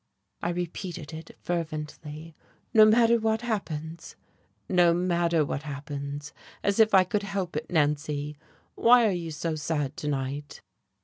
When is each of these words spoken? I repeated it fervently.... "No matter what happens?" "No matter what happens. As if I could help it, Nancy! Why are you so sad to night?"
I 0.41 0.49
repeated 0.49 1.13
it 1.13 1.37
fervently.... 1.43 2.35
"No 2.73 2.85
matter 2.85 3.19
what 3.19 3.41
happens?" 3.43 4.15
"No 4.67 4.95
matter 4.95 5.45
what 5.45 5.61
happens. 5.61 6.33
As 6.63 6.79
if 6.79 6.95
I 6.95 7.03
could 7.03 7.21
help 7.21 7.55
it, 7.55 7.69
Nancy! 7.69 8.35
Why 8.73 9.05
are 9.05 9.11
you 9.11 9.29
so 9.29 9.53
sad 9.53 9.95
to 9.97 10.07
night?" 10.07 10.59